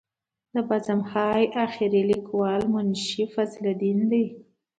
[0.53, 4.25] د بزم های اخیر لیکوال منشي فضل الدین دی.